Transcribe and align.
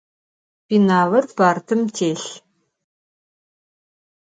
Pênalır 0.67 1.25
partım 1.37 1.81
têlh. 1.95 2.29